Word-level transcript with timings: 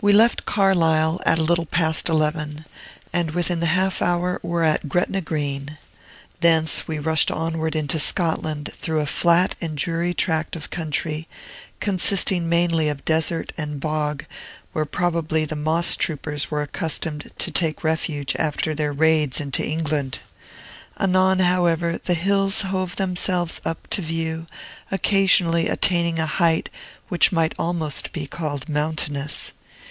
We 0.00 0.12
left 0.12 0.46
Carlisle 0.46 1.20
at 1.26 1.40
a 1.40 1.42
little 1.42 1.66
past 1.66 2.08
eleven, 2.08 2.64
and 3.12 3.32
within 3.32 3.58
the 3.58 3.66
half 3.74 4.00
hour 4.00 4.38
were 4.44 4.62
at 4.62 4.88
Gretna 4.88 5.20
Green. 5.20 5.76
Thence 6.38 6.86
we 6.86 7.00
rushed 7.00 7.32
onward 7.32 7.74
into 7.74 7.98
Scotland 7.98 8.70
through 8.72 9.00
a 9.00 9.06
flat 9.06 9.56
and 9.60 9.76
dreary 9.76 10.14
tract 10.14 10.54
of 10.54 10.70
country, 10.70 11.26
consisting 11.80 12.48
mainly 12.48 12.88
of 12.88 13.04
desert 13.04 13.52
and 13.58 13.80
bog, 13.80 14.24
where 14.72 14.84
probably 14.84 15.44
the 15.44 15.56
moss 15.56 15.96
troopers 15.96 16.48
were 16.48 16.62
accustomed 16.62 17.32
to 17.36 17.50
take 17.50 17.82
refuge 17.82 18.36
after 18.38 18.76
their 18.76 18.92
raids 18.92 19.40
into 19.40 19.66
England. 19.66 20.20
Anon, 21.00 21.40
however, 21.40 21.98
the 21.98 22.14
hills 22.14 22.60
hove 22.62 22.94
themselves 22.94 23.60
up 23.64 23.88
to 23.90 24.00
view, 24.02 24.46
occasionally 24.92 25.66
attaining 25.66 26.20
a 26.20 26.26
height 26.26 26.70
which 27.08 27.32
might 27.32 27.56
almost 27.58 28.12
be 28.12 28.28
called 28.28 28.68
mountainous. 28.68 29.54